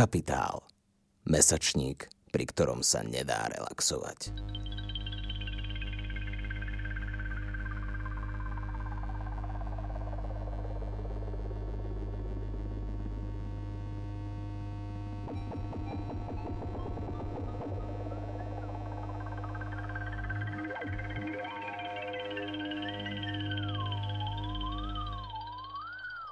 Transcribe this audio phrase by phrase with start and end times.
[0.00, 0.64] Kapitál.
[1.28, 4.32] Mesačník, pri ktorom sa nedá relaxovať.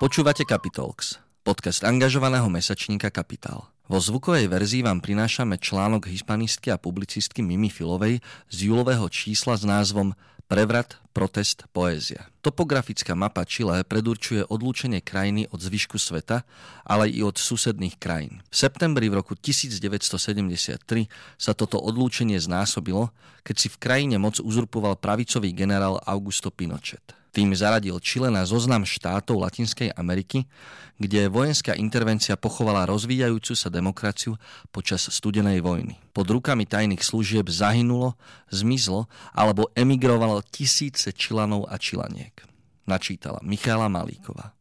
[0.00, 3.64] Počúvate Capitalx, podcast angažovaného mesačníka Kapitál.
[3.88, 8.20] Vo zvukovej verzii vám prinášame článok hispanistky a publicistky Mimi Filovej
[8.52, 10.12] z júlového čísla s názvom
[10.44, 12.28] Prevrat, protest, poézia.
[12.44, 16.44] Topografická mapa Chile predurčuje odlúčenie krajiny od zvyšku sveta,
[16.84, 18.44] ale i od susedných krajín.
[18.52, 20.84] V septembri v roku 1973
[21.40, 23.08] sa toto odlúčenie znásobilo,
[23.40, 27.16] keď si v krajine moc uzurpoval pravicový generál Augusto Pinochet.
[27.38, 30.50] Tým zaradil Čile na zoznam štátov Latinskej Ameriky,
[30.98, 34.34] kde vojenská intervencia pochovala rozvíjajúcu sa demokraciu
[34.74, 35.94] počas studenej vojny.
[36.10, 38.18] Pod rukami tajných služieb zahynulo,
[38.50, 42.42] zmizlo alebo emigrovalo tisíce Čilanov a Čilaniek.
[42.90, 44.57] Načítala Michála Malíková.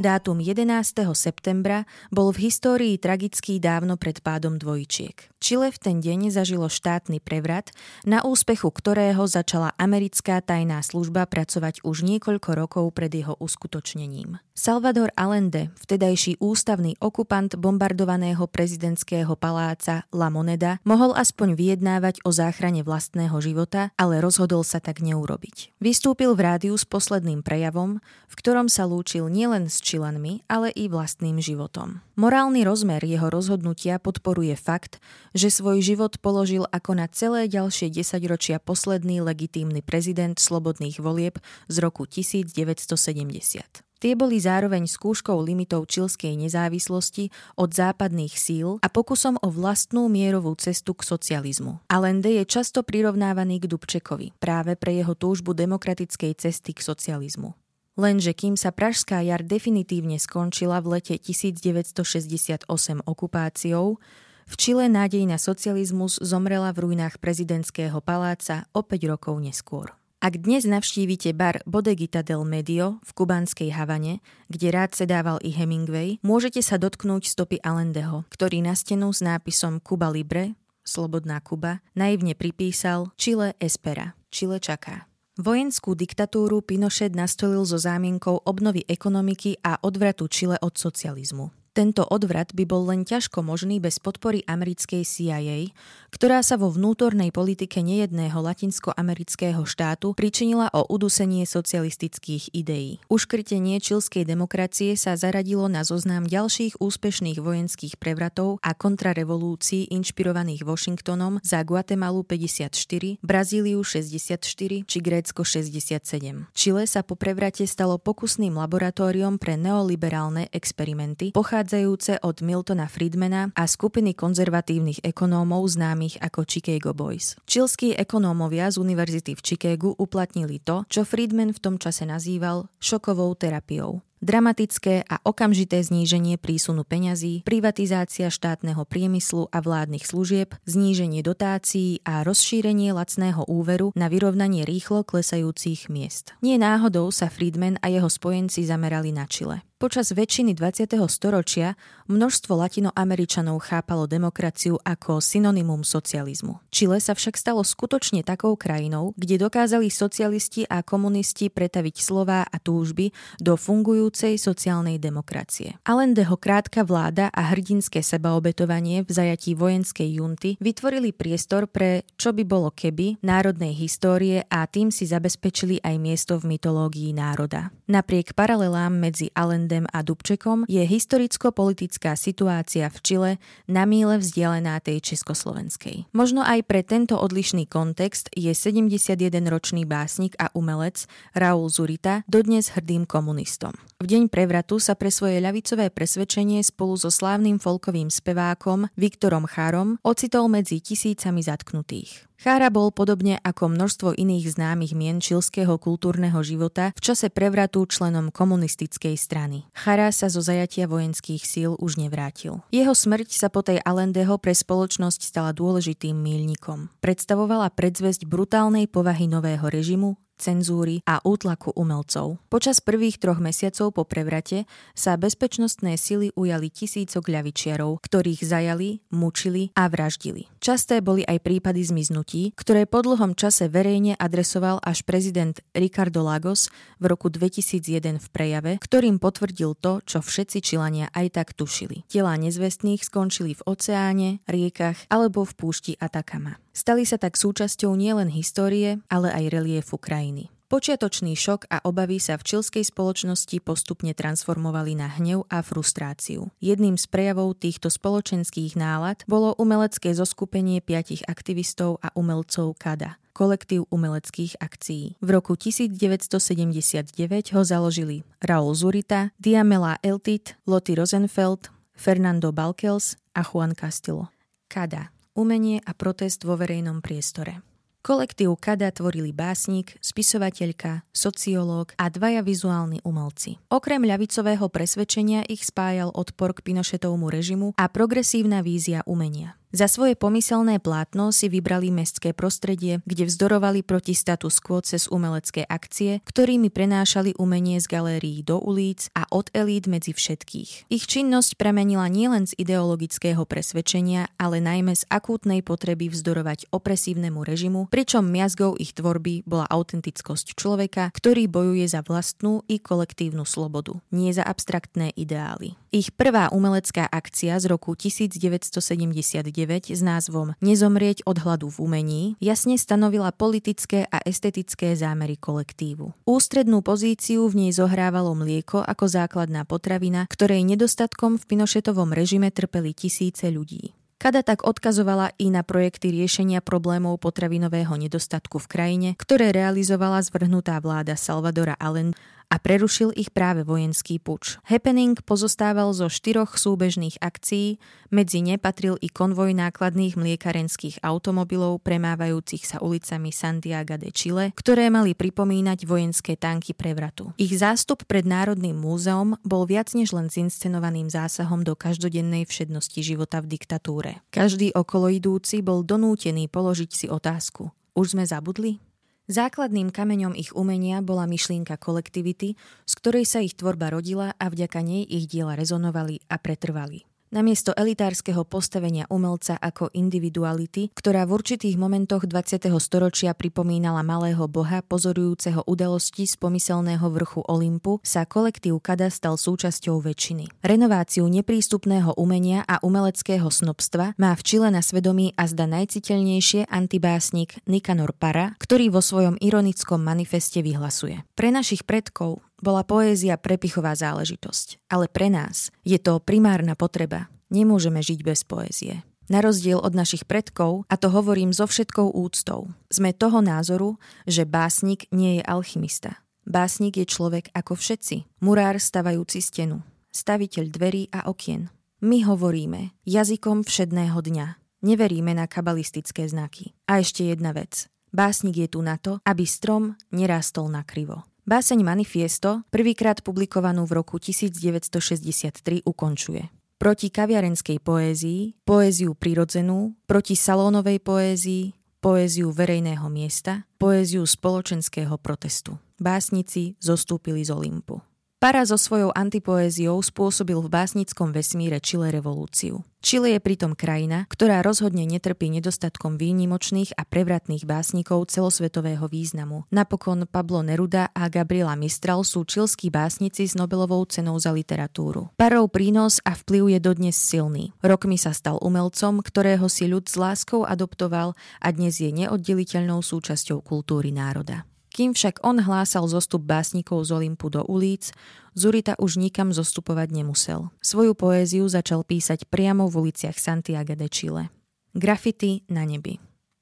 [0.00, 1.12] Dátum 11.
[1.12, 5.28] septembra bol v histórii tragický dávno pred pádom dvojčiek.
[5.40, 7.68] Čile v ten deň zažilo štátny prevrat,
[8.08, 14.40] na úspechu ktorého začala americká tajná služba pracovať už niekoľko rokov pred jeho uskutočnením.
[14.52, 22.84] Salvador Allende, vtedajší ústavný okupant bombardovaného prezidentského paláca La Moneda, mohol aspoň vyjednávať o záchrane
[22.84, 25.80] vlastného života, ale rozhodol sa tak neurobiť.
[25.80, 30.86] Vystúpil v rádiu s posledným prejavom, v ktorom sa lúčil nielen s Čilanmi, ale i
[30.86, 31.98] vlastným životom.
[32.14, 35.02] Morálny rozmer jeho rozhodnutia podporuje fakt,
[35.34, 41.76] že svoj život položil ako na celé ďalšie desaťročia posledný legitímny prezident slobodných volieb z
[41.82, 43.90] roku 1970.
[44.00, 47.28] Tie boli zároveň skúškou limitov čilskej nezávislosti
[47.60, 51.84] od západných síl a pokusom o vlastnú mierovú cestu k socializmu.
[51.90, 57.52] Allende je často prirovnávaný k Dubčekovi práve pre jeho túžbu demokratickej cesty k socializmu.
[58.00, 62.64] Lenže kým sa Pražská jar definitívne skončila v lete 1968
[63.04, 64.00] okupáciou,
[64.48, 69.92] v Čile nádej na socializmus zomrela v ruinách prezidentského paláca o 5 rokov neskôr.
[70.16, 76.16] Ak dnes navštívite bar Bodegita del Medio v kubanskej Havane, kde rád sedával i Hemingway,
[76.24, 80.56] môžete sa dotknúť stopy Allendeho, ktorý na stenu s nápisom Cuba Libre,
[80.88, 85.09] Slobodná Kuba, naivne pripísal Chile espera, Chile čaká.
[85.38, 91.59] Vojenskú diktatúru Pinochet nastolil so zámienkou obnovy ekonomiky a odvratu Čile od socializmu.
[91.70, 95.70] Tento odvrat by bol len ťažko možný bez podpory americkej CIA,
[96.10, 102.98] ktorá sa vo vnútornej politike nejedného latinskoamerického štátu pričinila o udusenie socialistických ideí.
[103.06, 111.38] Uškrtenie čilskej demokracie sa zaradilo na zoznam ďalších úspešných vojenských prevratov a kontrarevolúcií inšpirovaných Washingtonom
[111.46, 114.42] za Guatemalu 54, Brazíliu 64
[114.90, 116.50] či Grécko 67.
[116.50, 123.68] Čile sa po prevrate stalo pokusným laboratóriom pre neoliberálne experimenty, pochádzajúce od Miltona Friedmana a
[123.68, 127.36] skupiny konzervatívnych ekonómov známych ako Chicago Boys.
[127.44, 133.36] Čilskí ekonómovia z univerzity v Chicagu uplatnili to, čo Friedman v tom čase nazýval šokovou
[133.36, 134.00] terapiou.
[134.24, 142.24] Dramatické a okamžité zníženie prísunu peňazí, privatizácia štátneho priemyslu a vládnych služieb, zníženie dotácií a
[142.24, 146.32] rozšírenie lacného úveru na vyrovnanie rýchlo klesajúcich miest.
[146.40, 149.60] Nie náhodou sa Friedman a jeho spojenci zamerali na Čile.
[149.80, 150.92] Počas väčšiny 20.
[151.08, 151.72] storočia
[152.04, 156.60] množstvo latinoameričanov chápalo demokraciu ako synonymum socializmu.
[156.68, 162.60] Čile sa však stalo skutočne takou krajinou, kde dokázali socialisti a komunisti pretaviť slová a
[162.60, 163.08] túžby
[163.40, 165.80] do fungujúcej sociálnej demokracie.
[165.88, 172.44] Allendeho krátka vláda a hrdinské sebaobetovanie v zajatí vojenskej junty vytvorili priestor pre čo by
[172.44, 177.72] bolo keby národnej histórie a tým si zabezpečili aj miesto v mytológii národa.
[177.88, 183.30] Napriek paralelám medzi Allende Allendem a Dubčekom je historicko-politická situácia v Čile
[183.70, 186.10] na míle vzdialená tej československej.
[186.10, 191.06] Možno aj pre tento odlišný kontext je 71-ročný básnik a umelec
[191.38, 193.70] Raúl Zurita dodnes hrdým komunistom.
[194.02, 200.02] V deň prevratu sa pre svoje ľavicové presvedčenie spolu so slávnym folkovým spevákom Viktorom Chárom
[200.02, 202.29] ocitol medzi tisícami zatknutých.
[202.40, 208.32] Chára bol podobne ako množstvo iných známych mien čilského kultúrneho života v čase prevratu členom
[208.32, 209.68] komunistickej strany.
[209.76, 212.64] Chára sa zo zajatia vojenských síl už nevrátil.
[212.72, 216.88] Jeho smrť sa po tej Alendeho pre spoločnosť stala dôležitým mílnikom.
[217.04, 222.40] Predstavovala predzvesť brutálnej povahy nového režimu, cenzúry a útlaku umelcov.
[222.48, 224.64] Počas prvých troch mesiacov po prevrate
[224.96, 230.48] sa bezpečnostné sily ujali tisícok ľavičiarov, ktorých zajali, mučili a vraždili.
[230.64, 236.72] Časté boli aj prípady zmiznutí, ktoré po dlhom čase verejne adresoval až prezident Ricardo Lagos
[236.96, 242.08] v roku 2001 v prejave, ktorým potvrdil to, čo všetci čilania aj tak tušili.
[242.08, 246.56] Telá nezvestných skončili v oceáne, riekach alebo v púšti Atakama.
[246.80, 250.48] Stali sa tak súčasťou nielen histórie, ale aj reliefu krajiny.
[250.72, 256.48] Počiatočný šok a obavy sa v čilskej spoločnosti postupne transformovali na hnev a frustráciu.
[256.56, 263.84] Jedným z prejavov týchto spoločenských nálad bolo umelecké zoskupenie piatich aktivistov a umelcov KADA, kolektív
[263.92, 265.20] umeleckých akcií.
[265.20, 267.12] V roku 1979
[267.52, 274.32] ho založili Raúl Zurita, Diamela Eltit, Lottie Rosenfeld, Fernando Balkels a Juan Castillo.
[274.72, 275.19] KADA.
[275.40, 277.64] Umenie a protest vo verejnom priestore.
[278.04, 283.56] Kolektív Kada tvorili básnik, spisovateľka, sociológ a dvaja vizuálni umelci.
[283.72, 289.59] Okrem ľavicového presvedčenia ich spájal odpor k Pinošetovmu režimu a progresívna vízia umenia.
[289.70, 295.62] Za svoje pomyselné plátno si vybrali mestské prostredie, kde vzdorovali proti status quo cez umelecké
[295.62, 300.90] akcie, ktorými prenášali umenie z galérií do ulic a od elít medzi všetkých.
[300.90, 307.80] Ich činnosť premenila nielen z ideologického presvedčenia, ale najmä z akútnej potreby vzdorovať opresívnemu režimu,
[307.94, 314.34] pričom miazgou ich tvorby bola autentickosť človeka, ktorý bojuje za vlastnú i kolektívnu slobodu, nie
[314.34, 315.79] za abstraktné ideály.
[315.90, 319.50] Ich prvá umelecká akcia z roku 1979
[319.90, 326.14] s názvom Nezomrieť od hladu v umení jasne stanovila politické a estetické zámery kolektívu.
[326.30, 332.94] Ústrednú pozíciu v nej zohrávalo mlieko ako základná potravina, ktorej nedostatkom v Pinošetovom režime trpeli
[332.94, 333.90] tisíce ľudí.
[334.20, 340.78] Kada tak odkazovala i na projekty riešenia problémov potravinového nedostatku v krajine, ktoré realizovala zvrhnutá
[340.78, 342.14] vláda Salvadora Allen
[342.50, 344.58] a prerušil ich práve vojenský puč.
[344.66, 347.78] Happening pozostával zo štyroch súbežných akcií,
[348.10, 354.90] medzi ne patril i konvoj nákladných mliekarenských automobilov premávajúcich sa ulicami Santiago de Chile, ktoré
[354.90, 357.30] mali pripomínať vojenské tanky prevratu.
[357.38, 363.38] Ich zástup pred Národným múzeom bol viac než len zinscenovaným zásahom do každodennej všednosti života
[363.38, 364.10] v diktatúre.
[364.34, 367.70] Každý okoloidúci bol donútený položiť si otázku.
[367.94, 368.89] Už sme zabudli?
[369.30, 374.82] Základným kameňom ich umenia bola myšlienka kolektivity, z ktorej sa ich tvorba rodila a vďaka
[374.82, 377.09] nej ich diela rezonovali a pretrvali.
[377.30, 382.66] Namiesto elitárskeho postavenia umelca ako individuality, ktorá v určitých momentoch 20.
[382.82, 390.02] storočia pripomínala malého boha pozorujúceho udalosti z pomyselného vrchu Olympu, sa kolektív Kada stal súčasťou
[390.02, 390.50] väčšiny.
[390.58, 397.62] Renováciu neprístupného umenia a umeleckého snobstva má v Čile na svedomí a zda najciteľnejšie antibásnik
[397.70, 401.22] Nikanor Para, ktorý vo svojom ironickom manifeste vyhlasuje.
[401.38, 407.26] Pre našich predkov bola poézia prepichová záležitosť, ale pre nás je to primárna potreba.
[407.50, 409.02] Nemôžeme žiť bez poézie.
[409.30, 413.94] Na rozdiel od našich predkov, a to hovorím so všetkou úctou, sme toho názoru,
[414.26, 416.18] že básnik nie je alchymista.
[416.42, 421.70] Básnik je človek ako všetci, murár stavajúci stenu, staviteľ dverí a okien.
[422.02, 424.46] My hovoríme jazykom všedného dňa.
[424.80, 426.72] Neveríme na kabalistické znaky.
[426.88, 427.92] A ešte jedna vec.
[428.10, 431.29] Básnik je tu na to, aby strom nerástol na krivo.
[431.50, 436.46] Báseň Manifiesto, prvýkrát publikovanú v roku 1963, ukončuje.
[436.78, 445.74] Proti kaviarenskej poézii, poéziu prirodzenú, proti salónovej poézii, poéziu verejného miesta, poéziu spoločenského protestu.
[445.98, 447.98] Básnici zostúpili z Olympu.
[448.40, 452.80] Para so svojou antipoéziou spôsobil v básnickom vesmíre Chile revolúciu.
[453.04, 459.68] Chile je pritom krajina, ktorá rozhodne netrpí nedostatkom výnimočných a prevratných básnikov celosvetového významu.
[459.68, 465.28] Napokon Pablo Neruda a Gabriela Mistral sú čilskí básnici s Nobelovou cenou za literatúru.
[465.36, 467.76] Parov prínos a vplyv je dodnes silný.
[467.84, 473.60] Rokmi sa stal umelcom, ktorého si ľud s láskou adoptoval a dnes je neoddeliteľnou súčasťou
[473.60, 474.64] kultúry národa.
[474.90, 478.10] Kým však on hlásal zostup básnikov z Olympu do ulic,
[478.58, 480.74] Zurita už nikam zostupovať nemusel.
[480.82, 484.50] Svoju poéziu začal písať priamo v uliciach Santiago de Chile.
[484.90, 486.18] Grafity na nebi.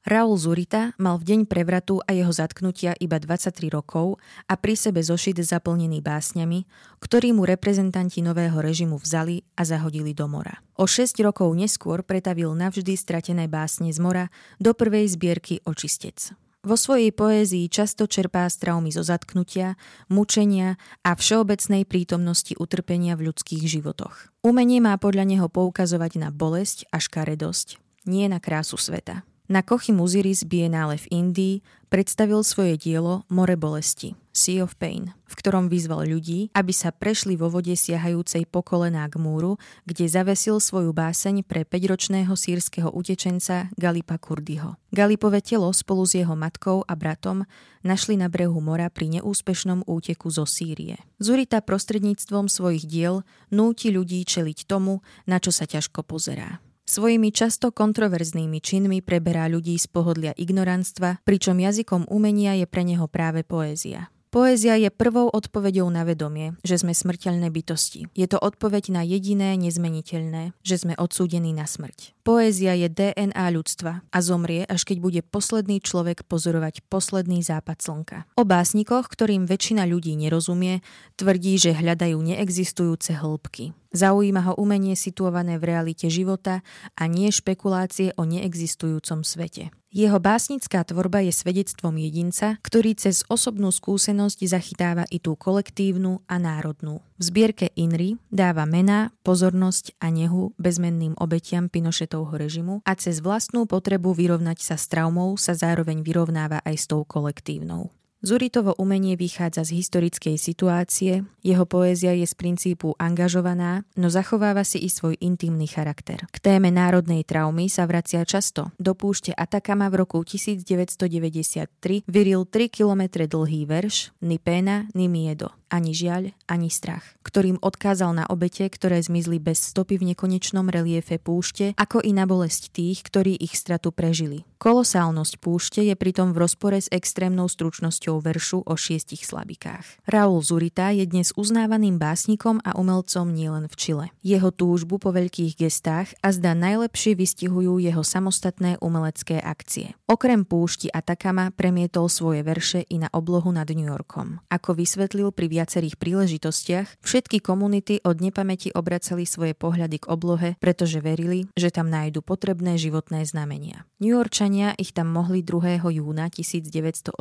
[0.08, 4.16] Raúl Zurita mal v deň prevratu a jeho zatknutia iba 23 rokov
[4.49, 6.64] a pri sebe zošit zaplnený básňami,
[6.97, 10.64] ktorý mu reprezentanti nového režimu vzali a zahodili do mora.
[10.80, 16.32] O 6 rokov neskôr pretavil navždy stratené básne z mora do prvej zbierky Očistec.
[16.67, 19.79] Vo svojej poézii často čerpá z traumy zo zatknutia,
[20.11, 20.75] mučenia
[21.07, 24.35] a všeobecnej prítomnosti utrpenia v ľudských životoch.
[24.43, 27.79] Umenie má podľa neho poukazovať na bolesť a škaredosť,
[28.11, 29.27] nie na krásu sveta.
[29.49, 35.35] Na Kochy Muziris Biennále v Indii predstavil svoje dielo More bolesti, Sea of Pain, v
[35.40, 39.57] ktorom vyzval ľudí, aby sa prešli vo vode siahajúcej po kolená k múru,
[39.88, 44.76] kde zavesil svoju báseň pre 5-ročného sírskeho utečenca Galipa Kurdyho.
[44.93, 47.49] Galipové telo spolu s jeho matkou a bratom
[47.81, 51.00] našli na brehu mora pri neúspešnom úteku zo Sýrie.
[51.25, 56.61] Zurita prostredníctvom svojich diel núti ľudí čeliť tomu, na čo sa ťažko pozerá.
[56.88, 63.04] Svojimi často kontroverznými činmi preberá ľudí z pohodlia ignoranstva, pričom jazykom umenia je pre neho
[63.04, 64.09] práve poézia.
[64.28, 68.12] Poézia je prvou odpoveďou na vedomie, že sme smrteľné bytosti.
[68.12, 72.12] Je to odpoveď na jediné nezmeniteľné, že sme odsúdení na smrť.
[72.28, 78.18] Poézia je DNA ľudstva a zomrie, až keď bude posledný človek pozorovať posledný západ slnka.
[78.37, 80.85] O básnikoch, ktorým väčšina ľudí nerozumie,
[81.16, 83.73] tvrdí, že hľadajú neexistujúce hĺbky.
[83.97, 86.61] Zaujíma ho umenie situované v realite života
[87.00, 89.73] a nie špekulácie o neexistujúcom svete.
[89.88, 96.37] Jeho básnická tvorba je svedectvom jedinca, ktorý cez osobnú skúsenosť zachytáva i tú kolektívnu a
[96.37, 97.00] národnú.
[97.16, 103.64] V zbierke Inri dáva mená, pozornosť a nehu bezmenným obetiam Pinošetovho režimu a cez vlastnú
[103.64, 107.88] potrebu vyrovnať sa s traumou sa zároveň vyrovnáva aj s tou kolektívnou.
[108.18, 114.82] Zuritovo umenie vychádza z historickej situácie, jeho poézia je z princípu angažovaná, no zachováva si
[114.82, 116.26] i svoj intimný charakter.
[116.26, 118.75] K téme národnej traumy sa vracia často.
[118.75, 125.54] Do púšte Atakama v roku 1993 vyril 3 km dlhý verš Ni pena, ni miedo
[125.68, 131.20] ani žiaľ, ani strach, ktorým odkázal na obete, ktoré zmizli bez stopy v nekonečnom reliefe
[131.20, 134.48] púšte, ako i na bolesť tých, ktorí ich stratu prežili.
[134.58, 140.02] Kolosálnosť púšte je pritom v rozpore s extrémnou stručnosťou veršu o šiestich slabikách.
[140.02, 144.06] Raúl Zurita je dnes uznávaným básnikom a umelcom nielen v Čile.
[144.26, 149.94] Jeho túžbu po veľkých gestách a zda najlepšie vystihujú jeho samostatné umelecké akcie.
[150.10, 154.42] Okrem púšti Atakama premietol svoje verše i na oblohu nad New Yorkom.
[154.50, 161.03] Ako vysvetlil pri viacerých príležitostiach, všetky komunity od nepamäti obracali svoje pohľady k oblohe, pretože
[161.03, 163.83] verili, že tam nájdu potrebné životné znamenia.
[163.99, 165.83] New Yorkčania ich tam mohli 2.
[165.83, 167.19] júna 1982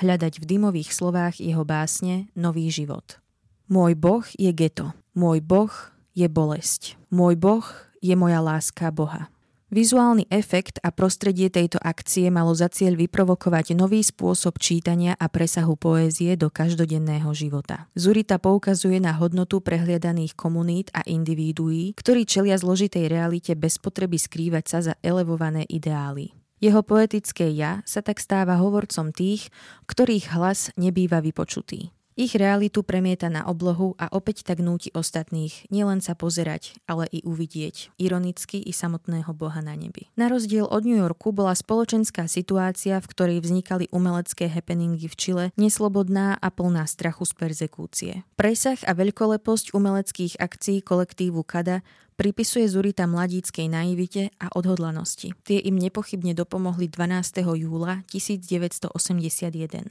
[0.00, 3.20] hľadať v dymových slovách jeho básne Nový život.
[3.68, 5.74] Môj boh je geto, môj boh
[6.16, 7.66] je bolesť, môj boh
[8.00, 9.28] je moja láska Boha.
[9.66, 15.74] Vizuálny efekt a prostredie tejto akcie malo za cieľ vyprovokovať nový spôsob čítania a presahu
[15.74, 17.90] poézie do každodenného života.
[17.98, 24.64] Zurita poukazuje na hodnotu prehliadaných komunít a individuí, ktorí čelia zložitej realite bez potreby skrývať
[24.70, 26.30] sa za elevované ideály.
[26.62, 29.50] Jeho poetické ja sa tak stáva hovorcom tých,
[29.90, 31.95] ktorých hlas nebýva vypočutý.
[32.16, 37.20] Ich realitu premieta na oblohu a opäť tak núti ostatných nielen sa pozerať, ale i
[37.20, 40.08] uvidieť, ironicky i samotného Boha na nebi.
[40.16, 45.44] Na rozdiel od New Yorku bola spoločenská situácia, v ktorej vznikali umelecké happeningy v Čile,
[45.60, 48.12] neslobodná a plná strachu z perzekúcie.
[48.40, 51.84] Presah a veľkoleposť umeleckých akcií kolektívu Kada
[52.16, 55.36] pripisuje Zurita mladíckej naivite a odhodlanosti.
[55.44, 57.44] Tie im nepochybne dopomohli 12.
[57.44, 58.90] júla 1981.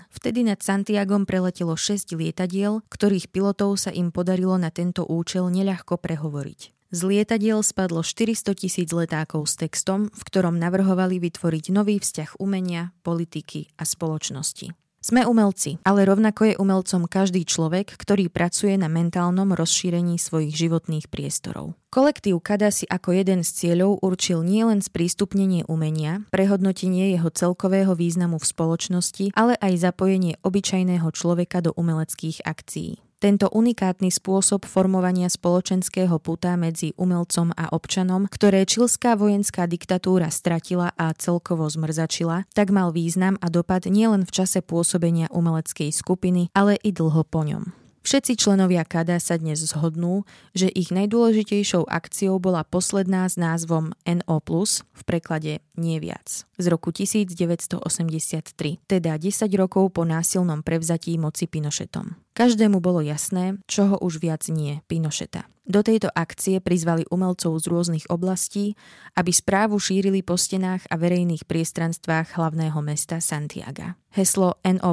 [0.09, 6.01] Vtedy nad Santiagom preletelo 6 lietadiel, ktorých pilotov sa im podarilo na tento účel neľahko
[6.01, 6.75] prehovoriť.
[6.93, 12.93] Z lietadiel spadlo 400 tisíc letákov s textom, v ktorom navrhovali vytvoriť nový vzťah umenia,
[13.01, 14.84] politiky a spoločnosti.
[15.05, 21.13] Sme umelci, ale rovnako je umelcom každý človek, ktorý pracuje na mentálnom rozšírení svojich životných
[21.13, 21.77] priestorov.
[21.93, 28.41] Kolektív Kada si ako jeden z cieľov určil nielen sprístupnenie umenia, prehodnotenie jeho celkového významu
[28.41, 32.97] v spoločnosti, ale aj zapojenie obyčajného človeka do umeleckých akcií.
[33.25, 40.93] Tento unikátny spôsob formovania spoločenského puta medzi umelcom a občanom, ktoré čilská vojenská diktatúra stratila
[40.93, 46.77] a celkovo zmrzačila, tak mal význam a dopad nielen v čase pôsobenia umeleckej skupiny, ale
[46.85, 47.73] i dlho po ňom.
[48.05, 54.37] Všetci členovia KADA sa dnes zhodnú, že ich najdôležitejšou akciou bola posledná s názvom NO+,
[54.77, 57.81] v preklade nie viac, z roku 1983,
[58.85, 62.24] teda 10 rokov po násilnom prevzatí moci Pinošetom.
[62.35, 65.47] Každému bolo jasné, čoho už viac nie Pinošeta.
[65.63, 68.75] Do tejto akcie prizvali umelcov z rôznych oblastí,
[69.15, 73.95] aby správu šírili po stenách a verejných priestranstvách hlavného mesta Santiaga.
[74.11, 74.91] Heslo NO+,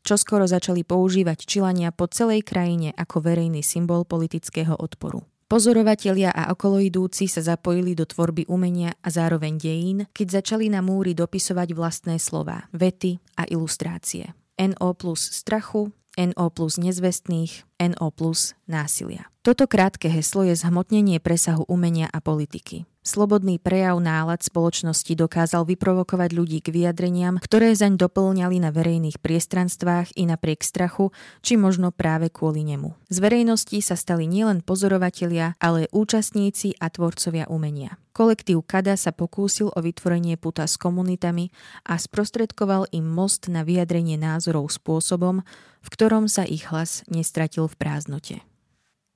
[0.00, 5.20] čo skoro začali používať Čilania po celej krajine ako verejný symbol politického odporu.
[5.44, 11.12] Pozorovatelia a okoloidúci sa zapojili do tvorby umenia a zároveň dejín, keď začali na múry
[11.12, 14.32] dopisovať vlastné slova, vety a ilustrácie.
[14.56, 19.30] NO plus strachu, NO plus nezvestných, NO plus násilia.
[19.46, 22.90] Toto krátke heslo je zhmotnenie presahu umenia a politiky.
[23.08, 30.12] Slobodný prejav nálad spoločnosti dokázal vyprovokovať ľudí k vyjadreniam, ktoré zaň doplňali na verejných priestranstvách
[30.12, 31.08] i napriek strachu,
[31.40, 32.92] či možno práve kvôli nemu.
[33.08, 37.96] Z verejnosti sa stali nielen pozorovatelia, ale účastníci a tvorcovia umenia.
[38.12, 41.48] Kolektív Kada sa pokúsil o vytvorenie puta s komunitami
[41.88, 45.40] a sprostredkoval im most na vyjadrenie názorov spôsobom,
[45.80, 48.36] v ktorom sa ich hlas nestratil v prázdnote.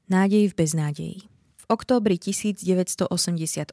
[0.08, 1.31] Nádej v beznádeji
[1.72, 3.72] októbri 1988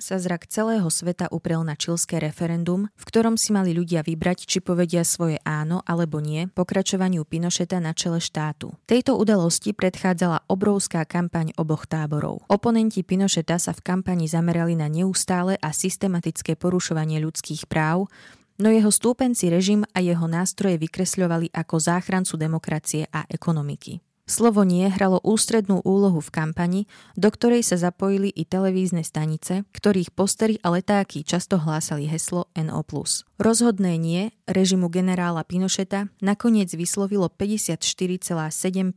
[0.00, 4.64] sa zrak celého sveta uprel na čilské referendum, v ktorom si mali ľudia vybrať, či
[4.64, 8.72] povedia svoje áno alebo nie pokračovaniu Pinocheta na čele štátu.
[8.88, 12.40] Tejto udalosti predchádzala obrovská kampaň oboch táborov.
[12.48, 18.08] Oponenti Pinocheta sa v kampani zamerali na neustále a systematické porušovanie ľudských práv,
[18.56, 24.13] no jeho stúpenci režim a jeho nástroje vykresľovali ako záchrancu demokracie a ekonomiky.
[24.24, 26.80] Slovo nie hralo ústrednú úlohu v kampani,
[27.12, 32.80] do ktorej sa zapojili i televízne stanice, ktorých postery a letáky často hlásali heslo NO+.
[33.34, 38.94] Rozhodné nie režimu generála Pinocheta nakoniec vyslovilo 54,7%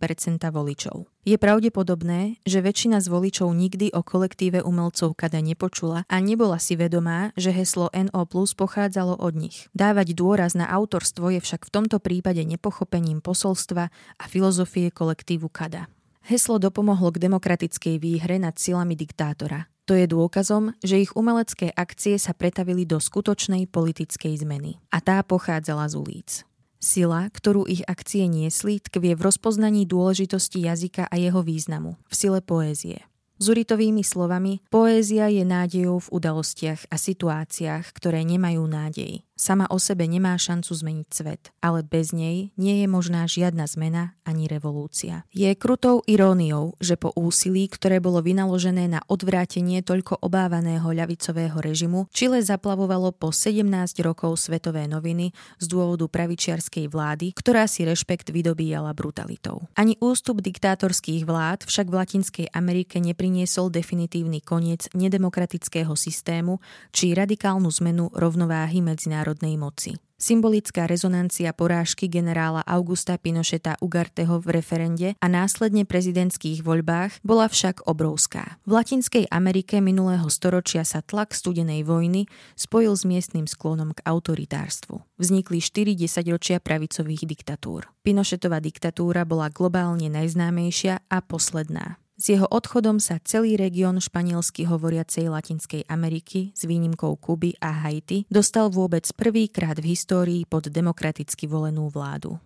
[0.53, 1.09] voličov.
[1.25, 6.77] Je pravdepodobné, že väčšina z voličov nikdy o kolektíve umelcov Kada nepočula a nebola si
[6.77, 9.73] vedomá, že heslo NO Plus pochádzalo od nich.
[9.73, 13.89] Dávať dôraz na autorstvo je však v tomto prípade nepochopením posolstva
[14.21, 15.89] a filozofie kolektívu Kada.
[16.29, 19.65] Heslo dopomohlo k demokratickej výhre nad silami diktátora.
[19.87, 24.83] To je dôkazom, že ich umelecké akcie sa pretavili do skutočnej politickej zmeny.
[24.91, 26.29] A tá pochádzala z ulic.
[26.77, 32.43] Sila, ktorú ich akcie niesli, tkvie v rozpoznaní dôležitosti jazyka a jeho významu, v sile
[32.43, 33.01] poézie.
[33.39, 40.09] Zuritovými slovami, poézia je nádejou v udalostiach a situáciách, ktoré nemajú nádej sama o sebe
[40.09, 45.23] nemá šancu zmeniť svet, ale bez nej nie je možná žiadna zmena ani revolúcia.
[45.31, 52.09] Je krutou iróniou, že po úsilí, ktoré bolo vynaložené na odvrátenie toľko obávaného ľavicového režimu,
[52.17, 53.61] Čile zaplavovalo po 17
[54.01, 55.29] rokov svetové noviny
[55.61, 59.69] z dôvodu pravičiarskej vlády, ktorá si rešpekt vydobíjala brutalitou.
[59.77, 66.57] Ani ústup diktátorských vlád však v Latinskej Amerike nepriniesol definitívny koniec nedemokratického systému
[66.89, 69.91] či radikálnu zmenu rovnováhy medzinárodných národnej moci.
[70.17, 77.85] Symbolická rezonancia porážky generála Augusta Pinocheta Ugarteho v referende a následne prezidentských voľbách bola však
[77.85, 78.57] obrovská.
[78.65, 82.25] V Latinskej Amerike minulého storočia sa tlak studenej vojny
[82.57, 85.03] spojil s miestnym sklonom k autoritárstvu.
[85.21, 87.85] Vznikli 4 desaťročia pravicových diktatúr.
[88.01, 92.01] Pinochetová diktatúra bola globálne najznámejšia a posledná.
[92.17, 98.25] S jeho odchodom sa celý región španielsky hovoriacej Latinskej Ameriky s výnimkou Kuby a Haiti
[98.25, 102.41] dostal vôbec prvýkrát v histórii pod demokraticky volenú vládu.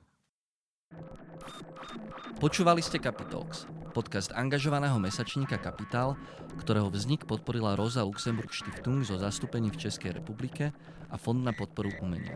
[2.44, 3.64] Počúvali ste Capitalx,
[3.96, 6.20] podcast angažovaného mesačníka Kapitál,
[6.60, 10.76] ktorého vznik podporila Rosa Luxemburg Stiftung zo zastúpení v Českej republike
[11.08, 12.36] a Fond na podporu umenia.